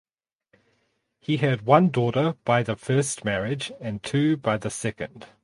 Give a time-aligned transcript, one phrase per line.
[1.19, 5.27] He had one daughter by the first marriage and two by the second.